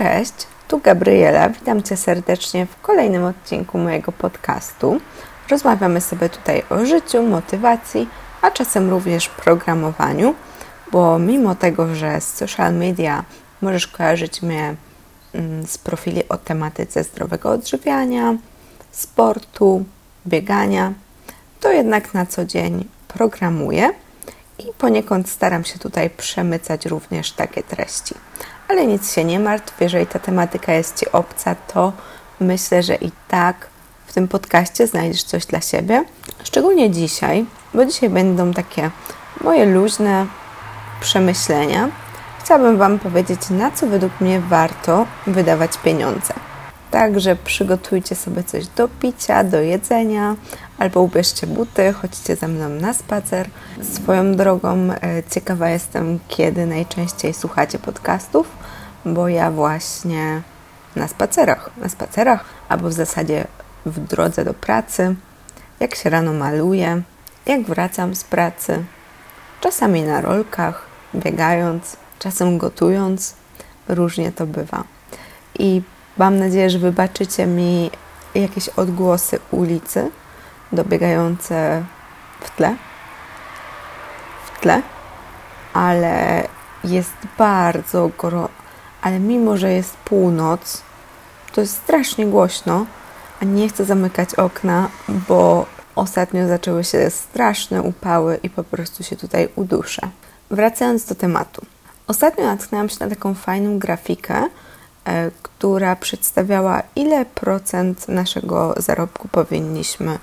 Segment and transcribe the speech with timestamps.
[0.00, 0.32] Cześć,
[0.68, 1.48] tu Gabriela.
[1.48, 5.00] Witam Cię serdecznie w kolejnym odcinku mojego podcastu.
[5.50, 8.08] Rozmawiamy sobie tutaj o życiu, motywacji,
[8.42, 10.34] a czasem również programowaniu,
[10.92, 13.24] bo mimo tego, że z social media
[13.60, 14.74] możesz kojarzyć mnie
[15.34, 18.34] mm, z profili o tematyce zdrowego odżywiania,
[18.90, 19.84] sportu,
[20.26, 20.92] biegania,
[21.60, 23.90] to jednak na co dzień programuję
[24.58, 28.14] i poniekąd staram się tutaj przemycać również takie treści.
[28.70, 31.92] Ale nic się nie martw, jeżeli ta tematyka jest Ci obca, to
[32.40, 33.66] myślę, że i tak
[34.06, 36.04] w tym podcaście znajdziesz coś dla siebie.
[36.44, 38.90] Szczególnie dzisiaj, bo dzisiaj będą takie
[39.40, 40.26] moje luźne
[41.00, 41.88] przemyślenia.
[42.44, 46.34] Chciałabym Wam powiedzieć, na co według mnie warto wydawać pieniądze.
[46.90, 50.36] Także przygotujcie sobie coś do picia, do jedzenia,
[50.78, 53.48] albo ubierzcie buty, chodźcie ze mną na spacer.
[53.82, 58.59] Swoją drogą e, ciekawa jestem, kiedy najczęściej słuchacie podcastów,
[59.04, 60.42] bo ja właśnie
[60.96, 63.46] na spacerach, na spacerach, albo w zasadzie
[63.86, 65.14] w drodze do pracy,
[65.80, 67.02] jak się rano maluję,
[67.46, 68.84] jak wracam z pracy,
[69.60, 73.34] czasami na rolkach, biegając, czasem gotując,
[73.88, 74.84] różnie to bywa.
[75.58, 75.82] I
[76.18, 77.90] mam nadzieję, że wybaczycie mi
[78.34, 80.10] jakieś odgłosy ulicy
[80.72, 81.84] dobiegające
[82.40, 82.76] w tle.
[84.46, 84.82] W tle,
[85.72, 86.42] ale
[86.84, 88.60] jest bardzo gorąco.
[89.02, 90.82] Ale mimo, że jest północ,
[91.52, 92.86] to jest strasznie głośno,
[93.42, 94.88] a nie chcę zamykać okna,
[95.28, 100.08] bo ostatnio zaczęły się straszne upały i po prostu się tutaj uduszę.
[100.50, 101.66] Wracając do tematu.
[102.06, 104.48] Ostatnio natknęłam się na taką fajną grafikę,
[105.04, 110.18] e, która przedstawiała, ile procent naszego zarobku powinniśmy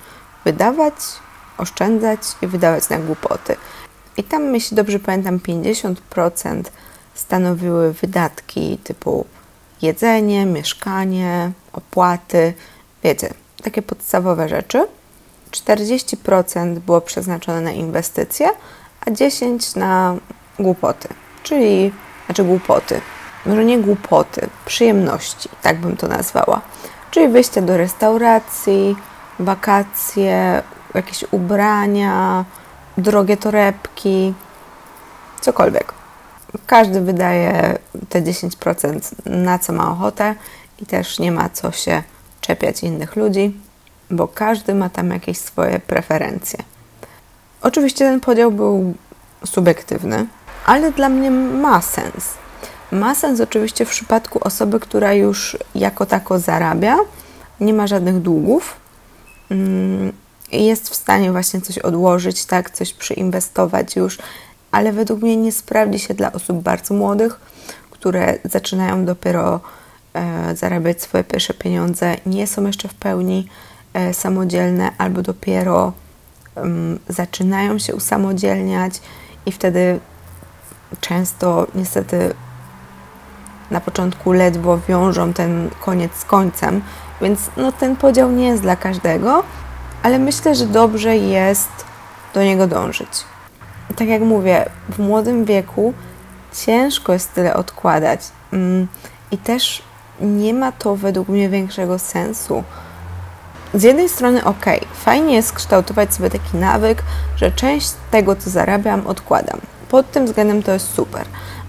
[0.46, 0.94] wydawać,
[1.58, 3.56] oszczędzać i wydawać na głupoty.
[4.18, 6.64] I tam, jeśli dobrze pamiętam, 50%
[7.18, 9.26] stanowiły wydatki typu
[9.82, 12.54] jedzenie, mieszkanie, opłaty,
[13.04, 14.88] wiecie, takie podstawowe rzeczy.
[15.52, 18.50] 40% było przeznaczone na inwestycje,
[19.06, 20.16] a 10% na
[20.60, 21.08] głupoty,
[21.44, 21.92] czyli,
[22.26, 23.02] znaczy głupoty,
[23.46, 26.62] może nie głupoty, przyjemności, tak bym to nazwała.
[27.12, 28.96] Czyli wyjście do restauracji,
[29.40, 32.46] wakacje, jakieś ubrania,
[32.98, 34.34] drogie torebki,
[35.42, 35.94] cokolwiek.
[36.66, 37.78] Każdy wydaje
[38.10, 40.36] te 10% na co ma ochotę
[40.82, 42.04] i też nie ma co się
[42.42, 43.60] czepiać innych ludzi,
[44.10, 46.60] bo każdy ma tam jakieś swoje preferencje.
[47.62, 48.94] Oczywiście ten podział był
[49.46, 50.28] subiektywny,
[50.66, 52.34] ale dla mnie ma sens.
[52.92, 56.98] Ma sens oczywiście w przypadku osoby, która już jako tako zarabia,
[57.60, 58.76] nie ma żadnych długów
[59.52, 60.14] mm,
[60.52, 64.18] i jest w stanie właśnie coś odłożyć, tak, coś przyinwestować już,
[64.72, 67.40] ale według mnie nie sprawdzi się dla osób bardzo młodych,
[67.92, 69.60] które zaczynają dopiero
[70.14, 73.48] e, zarabiać swoje pierwsze pieniądze, nie są jeszcze w pełni
[73.94, 75.94] e, samodzielne albo dopiero
[76.56, 79.02] um, zaczynają się usamodzielniać
[79.46, 80.00] i wtedy
[81.02, 82.34] często niestety
[83.72, 86.82] na początku ledwo wiążą ten koniec z końcem,
[87.22, 89.44] więc no, ten podział nie jest dla każdego,
[90.04, 91.70] ale myślę, że dobrze jest
[92.34, 93.26] do niego dążyć.
[93.98, 95.94] Tak jak mówię, w młodym wieku
[96.66, 98.20] ciężko jest tyle odkładać
[98.54, 98.88] mm,
[99.32, 99.82] i też
[100.22, 102.64] nie ma to według mnie większego sensu.
[103.74, 107.04] Z jednej strony, ok, fajnie jest kształtować sobie taki nawyk,
[107.36, 109.60] że część tego, co zarabiam, odkładam.
[109.90, 111.26] Pod tym względem to jest super,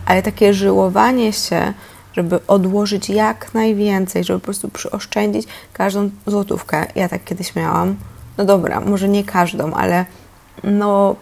[0.06, 1.72] ale takie żyłowanie się,
[2.12, 6.86] żeby odłożyć jak najwięcej, żeby po prostu przyoszczędzić każdą złotówkę.
[6.94, 7.96] Ja tak kiedyś miałam.
[8.38, 10.04] No dobra, może nie każdą, ale
[10.64, 11.16] no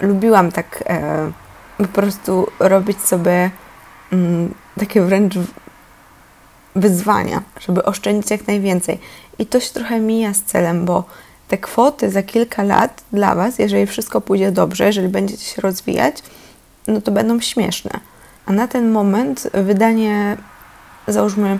[0.00, 1.32] lubiłam tak e,
[1.78, 3.50] po prostu robić sobie
[4.12, 5.34] mm, takie wręcz
[6.76, 8.98] wyzwania, żeby oszczędzić jak najwięcej.
[9.38, 11.04] I to się trochę mija z celem, bo
[11.48, 16.22] te kwoty za kilka lat dla Was, jeżeli wszystko pójdzie dobrze, jeżeli będziecie się rozwijać,
[16.86, 17.90] no to będą śmieszne.
[18.46, 20.36] A na ten moment wydanie,
[21.08, 21.58] załóżmy,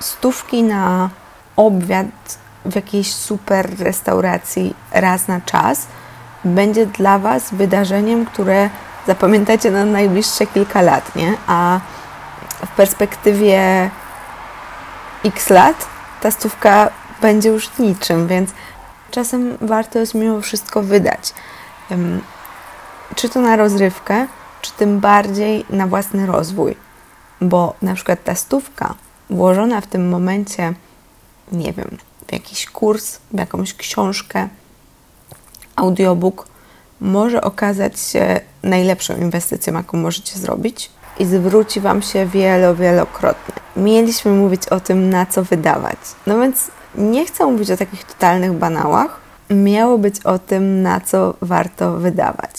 [0.00, 1.10] stówki na
[1.56, 5.86] obiad w jakiejś super restauracji raz na czas
[6.44, 8.70] będzie dla Was wydarzeniem, które
[9.06, 11.34] zapamiętacie na najbliższe kilka lat, nie?
[11.46, 11.80] A
[12.66, 13.90] w perspektywie
[15.24, 15.86] x lat
[16.20, 16.90] ta stówka
[17.20, 18.50] będzie już niczym, więc
[19.10, 21.34] czasem warto jest mimo wszystko wydać.
[23.14, 24.26] Czy to na rozrywkę,
[24.62, 26.76] czy tym bardziej na własny rozwój.
[27.40, 28.94] Bo na przykład ta stówka
[29.30, 30.72] włożona w tym momencie,
[31.52, 31.98] nie wiem,
[32.28, 34.48] w jakiś kurs, w jakąś książkę,
[35.78, 36.46] audiobook,
[37.00, 40.90] może okazać się najlepszą inwestycją, jaką możecie zrobić.
[41.18, 43.54] i zwróci Wam się wielo, wielokrotnie.
[43.76, 45.98] Mieliśmy mówić o tym, na co wydawać.
[46.26, 49.20] No więc nie chcę mówić o takich totalnych banałach.
[49.50, 52.50] Miało być o tym, na co warto wydawać.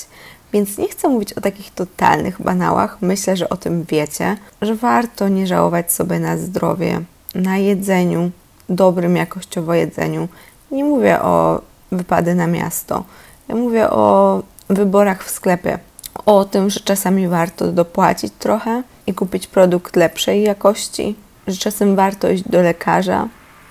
[0.53, 2.97] Więc nie chcę mówić o takich totalnych banałach.
[3.01, 7.01] Myślę, że o tym wiecie, że warto nie żałować sobie na zdrowie,
[7.35, 8.31] na jedzeniu,
[8.69, 10.27] dobrym jakościowo jedzeniu.
[10.71, 13.03] Nie mówię o wypady na miasto.
[13.47, 15.79] Ja mówię o wyborach w sklepie.
[16.25, 21.15] O tym, że czasami warto dopłacić trochę i kupić produkt lepszej jakości,
[21.47, 23.27] że czasem warto iść do lekarza,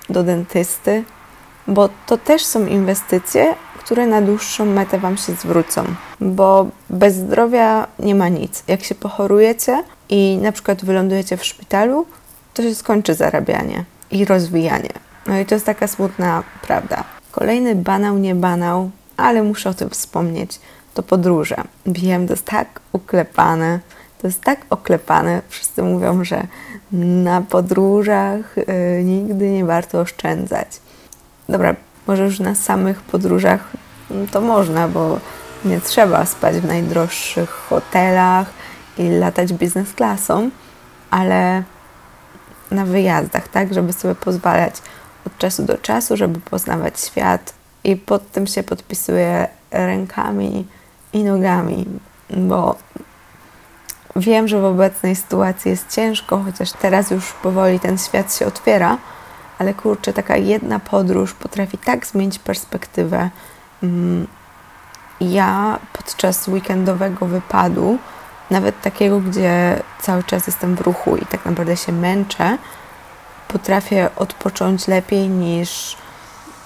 [0.09, 1.05] do dentysty,
[1.67, 5.85] bo to też są inwestycje, które na dłuższą metę Wam się zwrócą,
[6.21, 8.62] bo bez zdrowia nie ma nic.
[8.69, 12.06] Jak się pochorujecie i na przykład wylądujecie w szpitalu,
[12.55, 14.93] to się skończy zarabianie i rozwijanie.
[15.26, 17.05] No i to jest taka smutna prawda.
[17.38, 20.61] Kolejny banał, nie banał, ale muszę o tym wspomnieć,
[20.94, 21.56] to podróże.
[21.87, 23.81] Wiem, to jest tak uklepane,
[24.19, 25.43] to jest tak oklepane.
[25.49, 26.46] Wszyscy mówią, że
[26.93, 30.69] na podróżach yy, nigdy nie warto oszczędzać.
[31.49, 31.75] Dobra,
[32.06, 33.70] może już na samych podróżach
[34.11, 35.19] no to można, bo
[35.64, 38.46] nie trzeba spać w najdroższych hotelach
[38.99, 40.50] i latać biznes klasą,
[41.11, 41.62] ale
[42.70, 44.75] na wyjazdach, tak, żeby sobie pozwalać
[45.26, 47.55] od czasu do czasu, żeby poznawać świat
[47.85, 50.67] i pod tym się podpisuję rękami
[51.12, 51.87] i nogami,
[52.31, 52.76] bo
[54.17, 58.99] wiem, że w obecnej sytuacji jest ciężko, chociaż teraz już powoli ten świat się otwiera,
[59.59, 63.31] ale kurczę, taka jedna podróż potrafi tak zmienić perspektywę.
[63.82, 64.26] Mm,
[65.21, 67.99] ja podczas weekendowego wypadu,
[68.50, 72.59] nawet takiego, gdzie cały czas jestem w ruchu i tak naprawdę się męczę,
[73.49, 75.97] potrafię odpocząć lepiej niż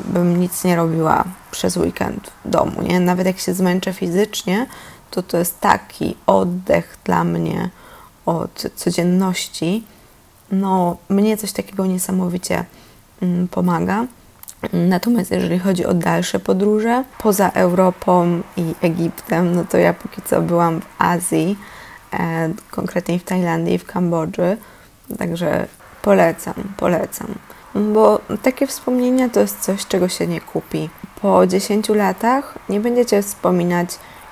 [0.01, 2.83] bym nic nie robiła przez weekend w domu.
[2.83, 3.01] Nie?
[3.01, 4.67] Nawet jak się zmęczę fizycznie,
[5.11, 7.71] to to jest taki oddech dla mnie
[8.27, 9.85] od codzienności.
[10.51, 12.65] No, mnie coś takiego niesamowicie
[13.23, 14.07] mm, pomaga.
[14.73, 20.43] Natomiast jeżeli chodzi o dalsze podróże, poza Europą i Egiptem, no to ja póki co
[20.43, 21.59] byłam w Azji,
[22.13, 24.57] e, konkretnie w Tajlandii i w Kambodży,
[25.19, 25.67] także
[26.03, 27.35] polecam, polecam.
[27.75, 30.91] Bo takie wspomnienia to jest coś, czego się nie kupi.
[31.23, 33.89] Po 10 latach nie będziecie wspominać,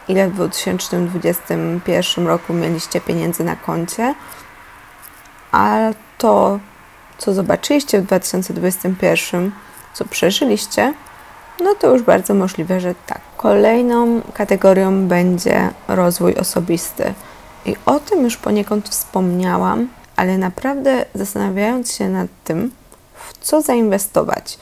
[0.08, 4.14] ile w 2021 roku mieliście pieniędzy na koncie,
[5.52, 5.78] a
[6.18, 6.58] to,
[7.18, 9.52] co zobaczyliście w 2021,
[9.94, 10.94] co przeżyliście,
[11.60, 13.20] no to już bardzo możliwe, że tak.
[13.36, 17.14] Kolejną kategorią będzie rozwój osobisty.
[17.64, 19.88] I o tym już poniekąd wspomniałam,
[20.20, 22.70] ale naprawdę zastanawiając się nad tym,
[23.14, 24.58] w co zainwestować,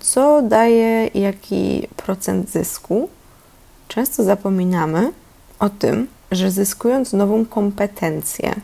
[0.00, 3.08] co daje jaki procent zysku,
[3.88, 5.12] często zapominamy
[5.58, 8.54] o tym, że zyskując nową kompetencję,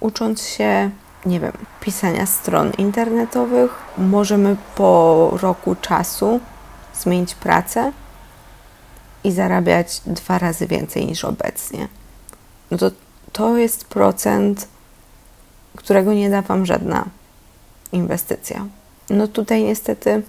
[0.00, 0.90] ucząc się,
[1.26, 6.40] nie wiem, pisania stron internetowych, możemy po roku czasu
[7.00, 7.92] zmienić pracę
[9.24, 11.88] i zarabiać dwa razy więcej niż obecnie.
[12.70, 12.90] No to
[13.32, 14.68] to jest procent,
[15.78, 17.04] którego nie da Wam żadna
[17.92, 18.64] inwestycja.
[19.10, 20.22] No tutaj niestety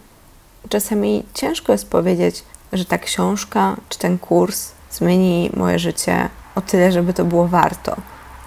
[0.70, 2.44] czasami ciężko jest powiedzieć,
[2.74, 7.96] że ta książka czy ten kurs zmieni moje życie o tyle, żeby to było warto.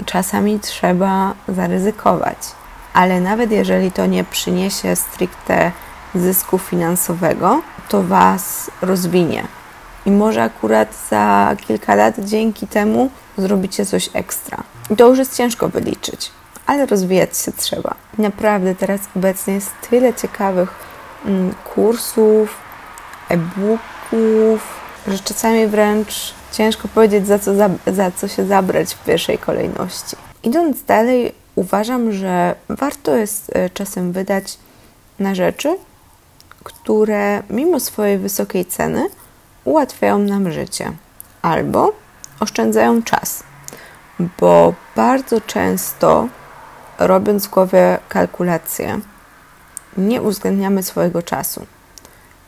[0.06, 2.38] Czasami trzeba zaryzykować,
[2.94, 5.72] ale nawet jeżeli to nie przyniesie stricte
[6.14, 9.44] zysku finansowego, to Was rozwinie.
[10.06, 14.58] I może akurat za kilka lat dzięki temu zrobicie coś ekstra.
[14.90, 16.30] I to już jest ciężko wyliczyć,
[16.66, 17.94] ale rozwijać się trzeba.
[18.18, 20.74] Naprawdę teraz obecnie jest tyle ciekawych
[21.24, 22.56] mm, kursów,
[23.28, 29.38] e-booków, że czasami wręcz ciężko powiedzieć, za co, za, za co się zabrać w pierwszej
[29.38, 30.16] kolejności.
[30.42, 34.58] Idąc dalej, uważam, że warto jest e, czasem wydać
[35.18, 35.76] na rzeczy,
[36.64, 39.06] które mimo swojej wysokiej ceny
[39.64, 40.92] ułatwiają nam życie
[41.42, 41.92] albo
[42.40, 43.42] oszczędzają czas,
[44.40, 46.28] bo bardzo często
[46.98, 49.00] robiąc w głowie kalkulacje,
[49.96, 51.66] nie uwzględniamy swojego czasu.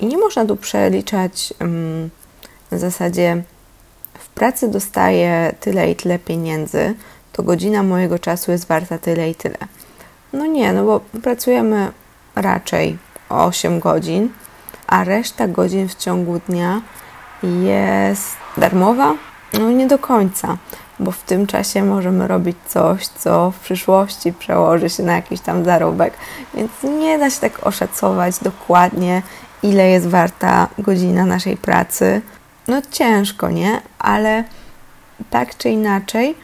[0.01, 2.11] I nie można tu przeliczać um,
[2.71, 3.43] na zasadzie
[4.19, 6.95] w pracy dostaję tyle i tyle pieniędzy,
[7.33, 9.59] to godzina mojego czasu jest warta tyle i tyle.
[10.33, 11.93] No nie, no bo pracujemy
[12.35, 12.99] raczej
[13.29, 14.29] 8 godzin,
[14.87, 16.83] a reszta godzin w ciągu dnia
[17.43, 19.15] jest darmowa?
[19.53, 20.57] No nie do końca,
[21.01, 25.65] bo w tym czasie możemy robić coś, co w przyszłości przełoży się na jakiś tam
[25.65, 26.15] zarobek,
[26.55, 29.23] więc nie da się tak oszacować dokładnie,
[29.63, 32.23] ile jest warta godzina naszej pracy.
[32.69, 33.81] No ciężko, nie?
[33.99, 34.45] Ale
[35.31, 36.35] tak czy inaczej,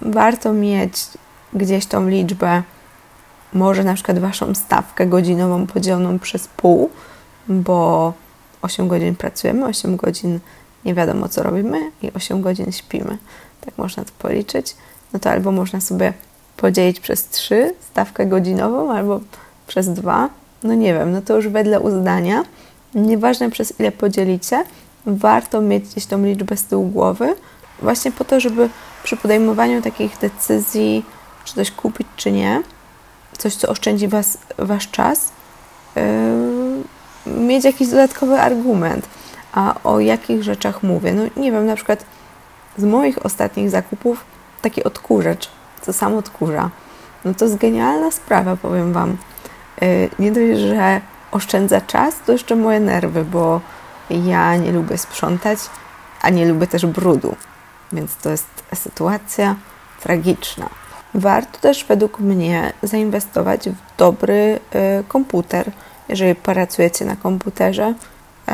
[0.00, 0.92] warto mieć
[1.52, 2.62] gdzieś tą liczbę,
[3.52, 6.90] może na przykład waszą stawkę godzinową podzieloną przez pół,
[7.48, 8.12] bo
[8.62, 10.40] 8 godzin pracujemy, 8 godzin
[10.84, 13.18] nie wiadomo co robimy i 8 godzin śpimy.
[13.60, 14.76] Tak można to policzyć.
[15.12, 16.12] No to albo można sobie
[16.56, 19.20] podzielić przez 3 stawkę godzinową, albo
[19.66, 20.28] przez 2.
[20.62, 22.42] No nie wiem, no to już wedle uznania.
[22.94, 24.64] Nieważne przez ile podzielicie,
[25.06, 27.34] warto mieć gdzieś tą liczbę z tyłu głowy,
[27.82, 28.68] właśnie po to, żeby
[29.02, 31.04] przy podejmowaniu takich decyzji,
[31.44, 32.62] czy coś kupić, czy nie,
[33.38, 35.28] coś, co oszczędzi was, wasz czas,
[35.96, 39.06] yy, mieć jakiś dodatkowy argument.
[39.52, 41.12] A o jakich rzeczach mówię?
[41.12, 42.04] No nie wiem, na przykład
[42.80, 44.24] z moich ostatnich zakupów
[44.62, 45.50] taki odkurzacz,
[45.82, 46.70] co sam odkurza.
[47.24, 49.16] No to jest genialna sprawa, powiem Wam.
[49.80, 53.60] Yy, nie dość, że oszczędza czas, to jeszcze moje nerwy, bo
[54.10, 55.58] ja nie lubię sprzątać,
[56.22, 57.36] a nie lubię też brudu.
[57.92, 59.56] Więc to jest sytuacja
[60.00, 60.68] tragiczna.
[61.14, 64.60] Warto też według mnie zainwestować w dobry
[65.00, 65.72] y, komputer,
[66.08, 67.94] jeżeli pracujecie na komputerze
[68.48, 68.52] y,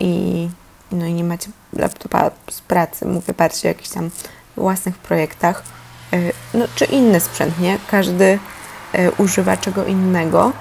[0.00, 0.48] i,
[0.92, 4.10] no i nie macie laptopa z pracy, mówię bardziej o jakichś tam
[4.56, 5.62] własnych projektach,
[6.14, 7.78] y, no, czy inny sprzęt, nie?
[7.90, 8.38] Każdy
[9.18, 10.52] używa czego innego,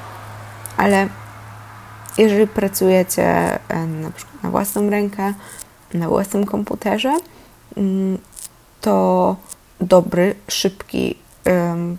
[0.78, 1.08] ale
[2.18, 3.60] jeżeli pracujecie
[4.02, 5.34] na przykład na własną rękę,
[5.94, 7.18] na własnym komputerze,
[7.78, 8.18] mm,
[8.82, 9.36] to
[9.82, 11.16] dobry, szybki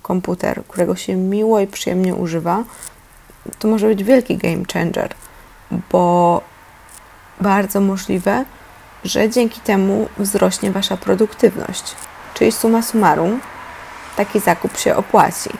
[0.03, 2.65] komputer, którego się miło i przyjemnie używa,
[3.59, 5.15] to może być wielki game changer,
[5.93, 6.41] bo
[7.41, 8.45] bardzo możliwe,
[9.05, 11.97] że dzięki temu wzrośnie Wasza produktywność.
[12.35, 13.41] Czyli suma summarum,
[14.17, 15.51] taki zakup się opłaci.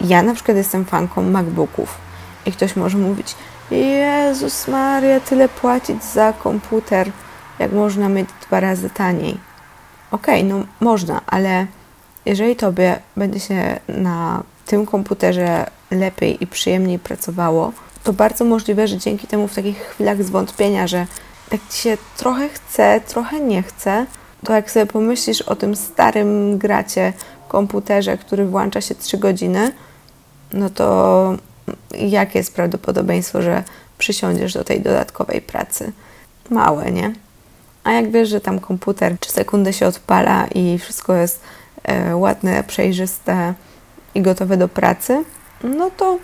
[0.00, 1.98] Ja na przykład jestem fanką MacBooków
[2.46, 3.34] i ktoś może mówić,
[3.70, 7.10] Jezus Maria, tyle płacić za komputer,
[7.58, 9.38] jak można mieć dwa razy taniej.
[10.10, 11.66] Okej, okay, no można, ale
[12.24, 17.72] jeżeli Tobie będzie się na tym komputerze lepiej i przyjemniej pracowało,
[18.06, 21.06] to bardzo możliwe, że dzięki temu w takich chwilach zwątpienia, że
[21.50, 24.06] tak Ci się trochę chce, trochę nie chce,
[24.44, 27.12] to jak sobie pomyślisz o tym starym gracie
[27.48, 29.72] komputerze, który włącza się 3 godziny,
[30.52, 31.36] no to
[31.98, 33.62] jakie jest prawdopodobieństwo, że
[33.98, 35.92] przysiądziesz do tej dodatkowej pracy?
[36.50, 37.12] Małe, nie?
[37.84, 41.40] A jak wiesz, że tam komputer 3 sekundy się odpala i wszystko jest
[41.82, 43.54] e, ładne, przejrzyste
[44.14, 45.24] i gotowe do pracy,
[45.64, 46.18] no to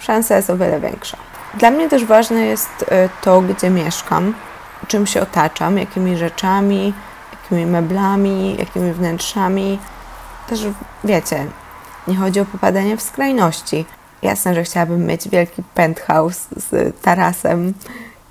[0.00, 1.16] szansa jest o wiele większa.
[1.54, 4.34] Dla mnie też ważne jest e, to, gdzie mieszkam,
[4.88, 6.94] czym się otaczam, jakimi rzeczami,
[7.32, 9.78] jakimi meblami, jakimi wnętrzami.
[10.48, 10.66] Też
[11.04, 11.46] wiecie,
[12.08, 13.84] nie chodzi o popadanie w skrajności.
[14.22, 17.74] Jasne, że chciałabym mieć wielki penthouse z tarasem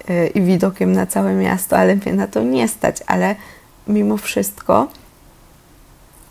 [0.07, 2.97] yy, i widokiem na całe miasto, ale mnie na to nie stać.
[3.07, 3.35] Ale
[3.87, 4.87] mimo wszystko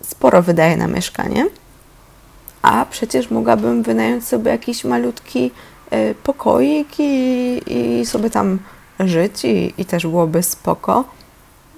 [0.03, 1.47] sporo wydaje na mieszkanie.
[2.63, 5.51] A przecież mogłabym wynająć sobie jakiś malutki
[5.91, 8.59] yy, pokoik i, i, sobie tam
[9.01, 11.05] żyć i, i też byłoby spoko.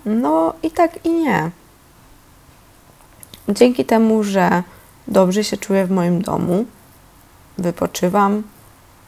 [0.07, 1.51] No i tak i nie.
[3.49, 4.63] Dzięki temu, że
[5.09, 6.65] dobrze się czuję w moim domu,
[7.59, 8.43] wypoczywam,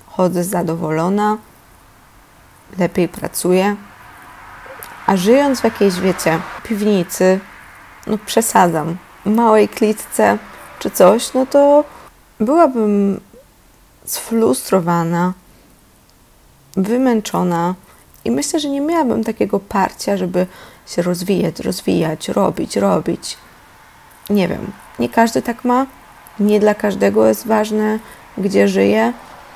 [0.06, 1.38] chodzę zadowolona,
[2.78, 3.76] lepiej pracuję.
[5.06, 7.40] A żyjąc w jakiejś, wiecie, piwnicy,
[8.06, 10.38] no przesadzam, małej klitce
[10.82, 11.84] czy coś, no to
[12.40, 13.20] byłabym
[14.04, 15.32] sfrustrowana,
[16.76, 17.74] wymęczona
[18.24, 20.46] i myślę, że nie miałabym takiego parcia, żeby
[20.86, 23.36] się rozwijać, rozwijać, robić, robić.
[24.30, 25.86] Nie wiem, nie każdy tak ma,
[26.40, 27.98] nie dla każdego jest ważne,
[28.38, 29.12] gdzie żyje,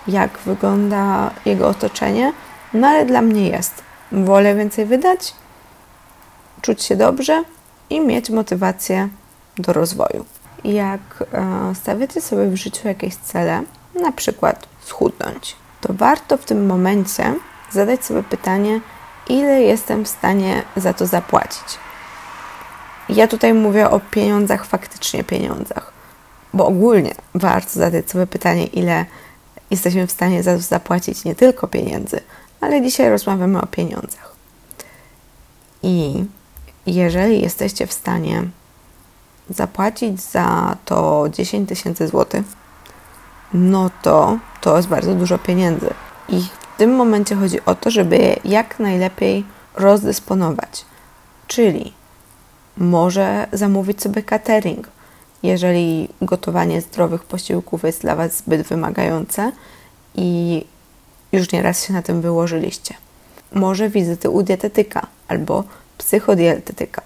[0.09, 2.33] jak wygląda jego otoczenie,
[2.75, 3.83] no ale dla mnie jest.
[4.13, 5.35] Wolę więcej wydać,
[6.63, 7.45] czuć się dobrze
[7.91, 9.09] i mieć motywację
[9.59, 10.36] do rozwoju.
[10.67, 13.63] Jak e, stawiacie sobie w życiu jakieś cele,
[14.01, 17.35] na przykład schudnąć, to warto w tym momencie
[17.73, 18.81] zadać sobie pytanie,
[19.29, 21.79] ile jestem w stanie za to zapłacić.
[23.09, 25.97] Ja tutaj mówię o pieniądzach, faktycznie pieniądzach
[26.57, 29.07] bo ogólnie warto zadać sobie pytanie, ile
[29.71, 32.21] jesteśmy w stanie za to zapłacić nie tylko pieniędzy,
[32.61, 34.37] ale dzisiaj rozmawiamy o pieniądzach.
[35.83, 36.25] I
[36.87, 38.43] jeżeli jesteście w stanie
[39.51, 42.45] zapłacić za to 10 tysięcy złotych,
[43.55, 45.91] no to to jest bardzo dużo pieniędzy.
[46.29, 50.85] I w tym momencie chodzi o to, żeby je jak najlepiej rozdysponować.
[51.47, 51.93] Czyli
[52.77, 54.89] może zamówić sobie catering,
[55.43, 59.53] jeżeli gotowanie zdrowych posiłków jest dla Was zbyt wymagające
[60.15, 60.65] i
[61.33, 62.95] już nieraz się na tym wyłożyliście.
[63.53, 65.65] Może wizyty u dietetyka albo
[65.99, 67.03] psychodietetyka.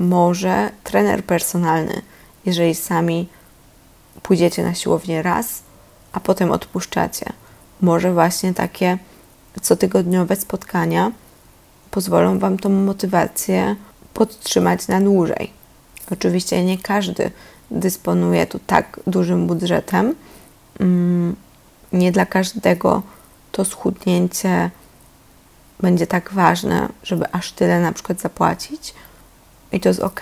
[0.00, 2.02] Może trener personalny,
[2.46, 3.28] jeżeli sami
[4.22, 5.62] pójdziecie na siłownię raz,
[6.12, 7.32] a potem odpuszczacie.
[7.80, 8.98] Może właśnie takie
[9.62, 11.12] cotygodniowe spotkania
[11.90, 13.76] pozwolą Wam tą motywację
[14.14, 15.50] podtrzymać na dłużej.
[16.10, 17.30] Oczywiście nie każdy
[17.70, 20.14] dysponuje tu tak dużym budżetem.
[20.80, 21.36] Mm,
[21.92, 23.02] nie dla każdego
[23.52, 24.70] to schudnięcie
[25.80, 28.94] będzie tak ważne, żeby aż tyle na przykład zapłacić
[29.72, 30.20] i to jest ok,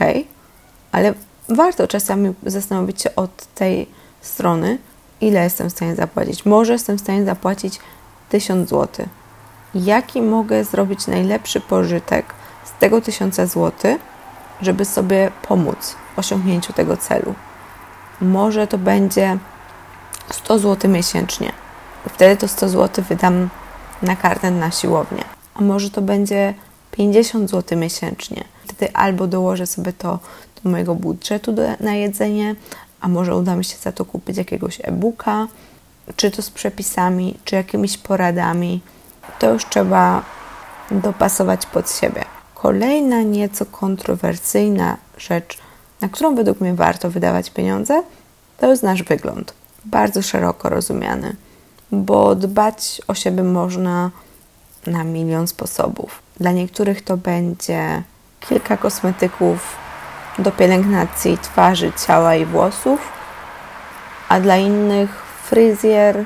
[0.93, 1.15] ale
[1.49, 3.87] warto czasami zastanowić się od tej
[4.21, 4.79] strony,
[5.21, 6.47] ile jestem w stanie zapłacić.
[6.47, 7.81] Może jestem w stanie zapłacić
[8.29, 9.07] 1000 zł.
[9.75, 12.27] Jaki mogę zrobić najlepszy pożytek
[12.65, 13.73] z tego 1000 zł,
[14.63, 17.35] żeby sobie pomóc w osiągnięciu tego celu?
[18.21, 19.39] Może to będzie
[20.31, 21.53] 100 zł miesięcznie.
[22.09, 23.49] Wtedy to 100 zł wydam
[24.03, 25.25] na kartę na siłownię.
[25.55, 26.55] A może to będzie
[27.01, 28.45] 50 zł miesięcznie.
[28.65, 30.19] Wtedy albo dołożę sobie to
[30.65, 32.55] do mojego budżetu na jedzenie,
[33.01, 35.47] a może uda mi się za to kupić jakiegoś e-booka,
[36.17, 38.81] czy to z przepisami, czy jakimiś poradami.
[39.39, 40.23] To już trzeba
[40.91, 42.25] dopasować pod siebie.
[42.55, 45.59] Kolejna nieco kontrowersyjna rzecz,
[46.01, 48.03] na którą według mnie warto wydawać pieniądze,
[48.59, 49.55] to jest nasz wygląd.
[49.85, 51.37] Bardzo szeroko rozumiany,
[51.93, 54.11] bo dbać o siebie można
[54.87, 56.30] na milion sposobów.
[56.41, 58.03] Dla niektórych to będzie
[58.41, 59.77] kilka kosmetyków
[60.39, 63.01] do pielęgnacji twarzy, ciała i włosów,
[64.29, 65.11] a dla innych
[65.45, 66.25] fryzjer,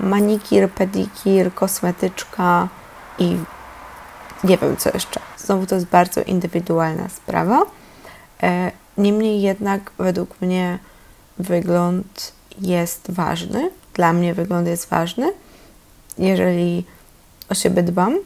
[0.00, 2.68] manikir, pedikir, kosmetyczka
[3.18, 3.36] i
[4.44, 5.20] nie wiem co jeszcze.
[5.38, 7.62] Znowu to jest bardzo indywidualna sprawa.
[8.42, 10.78] E, niemniej jednak według mnie
[11.38, 13.70] wygląd jest ważny.
[13.94, 15.32] Dla mnie wygląd jest ważny.
[16.18, 16.84] Jeżeli
[17.48, 18.18] o siebie dbam,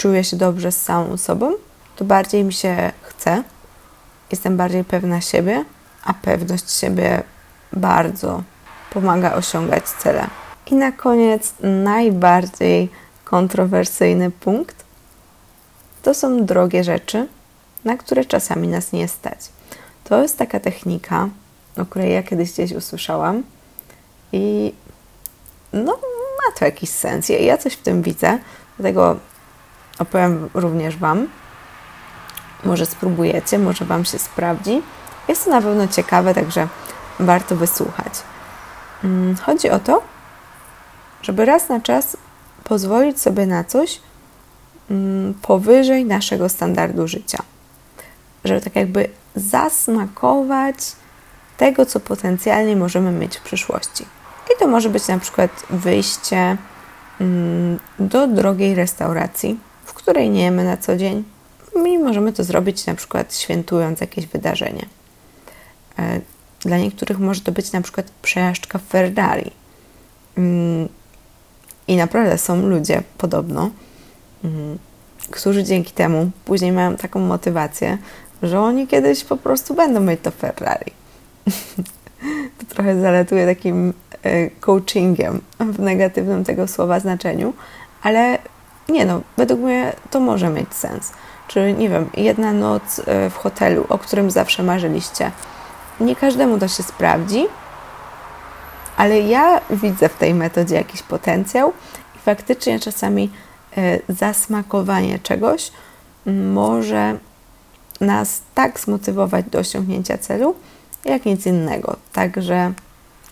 [0.00, 1.52] czuję się dobrze z samą sobą,
[1.96, 3.42] to bardziej mi się chce,
[4.30, 5.64] jestem bardziej pewna siebie,
[6.04, 7.22] a pewność siebie
[7.72, 8.42] bardzo
[8.92, 10.26] pomaga osiągać cele.
[10.66, 11.54] I na koniec
[11.84, 12.88] najbardziej
[13.24, 14.84] kontrowersyjny punkt
[16.02, 17.28] to są drogie rzeczy,
[17.84, 19.38] na które czasami nas nie stać.
[20.04, 21.28] To jest taka technika,
[21.76, 23.42] o której ja kiedyś gdzieś usłyszałam
[24.32, 24.74] i
[25.72, 25.92] no,
[26.38, 27.28] ma to jakiś sens.
[27.28, 28.38] Ja, ja coś w tym widzę,
[28.78, 29.16] dlatego
[30.00, 31.28] opowiem również Wam.
[32.64, 34.82] Może spróbujecie, może Wam się sprawdzi.
[35.28, 36.68] Jest to na pewno ciekawe, także
[37.20, 38.12] warto wysłuchać.
[39.04, 40.02] Mm, chodzi o to,
[41.22, 42.16] żeby raz na czas
[42.64, 44.00] pozwolić sobie na coś
[44.90, 47.42] mm, powyżej naszego standardu życia.
[48.44, 50.76] Żeby tak jakby zasmakować
[51.56, 54.04] tego, co potencjalnie możemy mieć w przyszłości.
[54.46, 56.56] I to może być na przykład wyjście
[57.20, 61.24] mm, do drogiej restauracji, w której nie jemy na co dzień.
[61.86, 64.86] I możemy to zrobić na przykład świętując jakieś wydarzenie.
[65.98, 66.20] E,
[66.60, 69.50] dla niektórych może to być na przykład przejażdżka w Ferrari.
[70.38, 70.88] Mm,
[71.88, 73.70] I naprawdę są ludzie podobno,
[74.44, 74.78] mm,
[75.30, 77.98] którzy dzięki temu później mają taką motywację,
[78.42, 80.92] że oni kiedyś po prostu będą mieć to Ferrari.
[82.58, 87.52] to trochę zaletuje takim e, coachingiem w negatywnym tego słowa znaczeniu,
[88.02, 88.38] ale
[88.90, 91.12] nie no, według mnie to może mieć sens.
[91.48, 95.30] Czy nie wiem, jedna noc e, w hotelu, o którym zawsze marzyliście.
[96.00, 97.46] Nie każdemu to się sprawdzi,
[98.96, 101.72] ale ja widzę w tej metodzie jakiś potencjał
[102.16, 103.30] i faktycznie czasami
[103.76, 105.72] e, zasmakowanie czegoś
[106.26, 107.18] może
[108.00, 110.54] nas tak zmotywować do osiągnięcia celu,
[111.04, 111.96] jak nic innego.
[112.12, 112.72] Także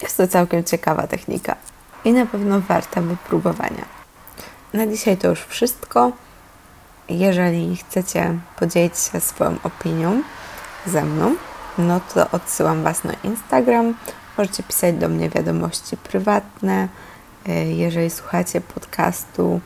[0.03, 1.57] jest to całkiem ciekawa technika
[2.05, 3.98] i na pewno warta wypróbowania.
[4.73, 6.13] Na dzisiaj to już wszystko.
[7.09, 10.23] Jeżeli chcecie podzielić się swoją opinią
[10.87, 11.35] ze mną,
[11.79, 13.95] no to odsyłam Was na Instagram.
[14.39, 16.89] Możecie pisać do mnie wiadomości prywatne.
[17.49, 19.61] E, jeżeli słuchacie podcastu,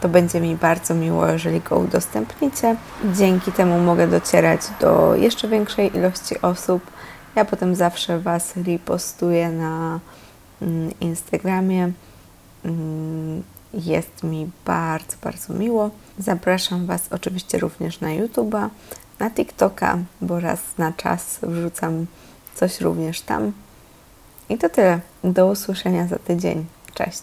[0.00, 2.76] to będzie mi bardzo miło, jeżeli go udostępnicie.
[3.14, 6.82] Dzięki temu mogę docierać do jeszcze większej ilości osób.
[7.36, 10.00] Ja potem zawsze Was repostuję na
[10.62, 11.92] mm, Instagramie.
[13.76, 15.90] Jest mi bardzo, bardzo miło.
[16.18, 18.68] Zapraszam Was oczywiście również na YouTube'a,
[19.18, 22.06] na TikToka, bo raz na czas wrzucam
[22.54, 23.52] coś również tam.
[24.48, 25.00] I to tyle.
[25.24, 26.66] Do usłyszenia za tydzień.
[26.94, 27.22] Cześć.